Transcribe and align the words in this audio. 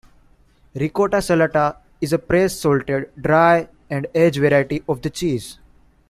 "Ricotta 0.73 1.17
salata" 1.21 1.75
is 2.01 2.11
a 2.11 2.17
pressed, 2.17 2.59
salted, 2.61 3.11
dried, 3.21 3.69
and 3.87 4.07
aged 4.15 4.41
variety 4.41 4.81
of 4.89 5.03
the 5.03 5.11
cheese. 5.11 5.59